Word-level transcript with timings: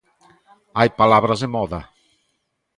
Hai 0.77 0.89
palabras 1.01 1.39
de 1.43 1.49
moda. 1.55 1.79